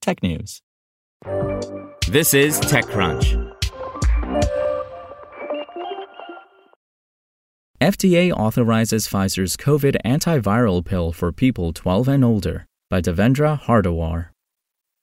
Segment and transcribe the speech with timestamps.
[0.00, 0.60] technews.
[2.08, 3.50] This is TechCrunch.
[7.80, 14.28] FDA authorizes Pfizer's COVID antiviral pill for people 12 and older by Devindra Hardawar.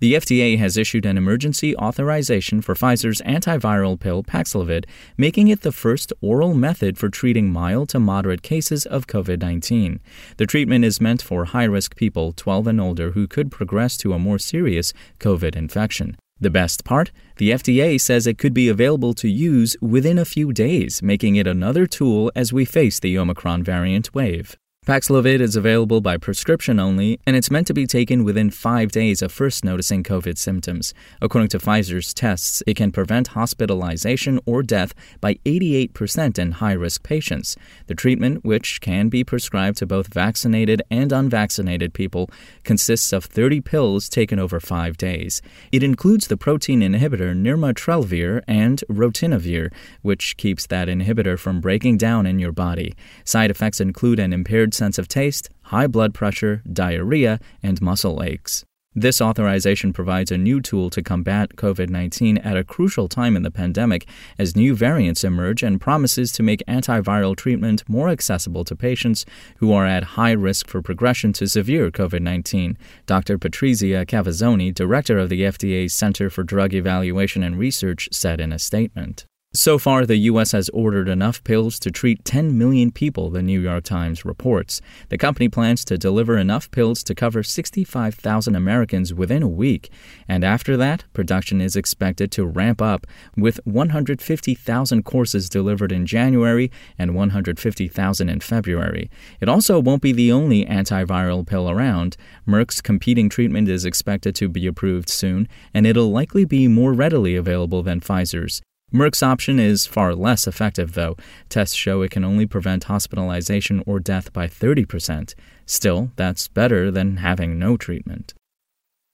[0.00, 4.84] The FDA has issued an emergency authorization for Pfizer's antiviral pill Paxlovid,
[5.16, 9.98] making it the first oral method for treating mild to moderate cases of COVID 19.
[10.36, 14.12] The treatment is meant for high risk people 12 and older who could progress to
[14.12, 16.16] a more serious COVID infection.
[16.40, 17.10] The best part?
[17.38, 21.48] The FDA says it could be available to use within a few days, making it
[21.48, 24.56] another tool as we face the Omicron variant wave.
[24.88, 29.20] Paxlovid is available by prescription only, and it's meant to be taken within five days
[29.20, 30.94] of first noticing COVID symptoms.
[31.20, 37.02] According to Pfizer's tests, it can prevent hospitalization or death by 88% in high risk
[37.02, 37.54] patients.
[37.86, 42.30] The treatment, which can be prescribed to both vaccinated and unvaccinated people,
[42.64, 45.42] consists of 30 pills taken over five days.
[45.70, 52.24] It includes the protein inhibitor nirmatrelvir and ritonavir, which keeps that inhibitor from breaking down
[52.24, 52.94] in your body.
[53.24, 58.64] Side effects include an impaired sense of taste, high blood pressure, diarrhea, and muscle aches.
[58.94, 63.42] This authorization provides a new tool to combat COVID 19 at a crucial time in
[63.42, 68.74] the pandemic as new variants emerge and promises to make antiviral treatment more accessible to
[68.74, 69.24] patients
[69.58, 72.76] who are at high risk for progression to severe COVID 19.
[73.06, 73.38] Dr.
[73.38, 78.58] Patrizia Cavazzoni, director of the FDA's Center for Drug Evaluation and Research, said in a
[78.58, 79.26] statement.
[79.54, 80.52] So far, the U.S.
[80.52, 84.82] has ordered enough pills to treat 10 million people, the New York Times reports.
[85.08, 89.90] The company plans to deliver enough pills to cover 65,000 Americans within a week.
[90.28, 93.06] And after that, production is expected to ramp up,
[93.38, 99.10] with 150,000 courses delivered in January and 150,000 in February.
[99.40, 102.18] It also won't be the only antiviral pill around.
[102.46, 107.34] Merck's competing treatment is expected to be approved soon, and it'll likely be more readily
[107.34, 108.60] available than Pfizer's.
[108.92, 111.14] Merck's option is far less effective, though.
[111.50, 115.34] Tests show it can only prevent hospitalization or death by 30%.
[115.66, 118.32] Still, that's better than having no treatment.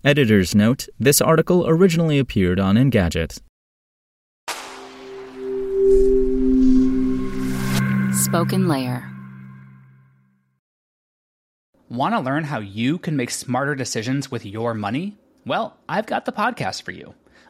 [0.04, 3.40] Editor's note this article originally appeared on Engadget.
[8.12, 9.10] SpokenLayer.
[11.88, 15.18] Want to learn how you can make smarter decisions with your money?
[15.44, 17.14] Well, I've got the podcast for you.